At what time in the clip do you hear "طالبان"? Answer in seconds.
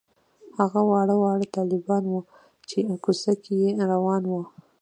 1.57-2.03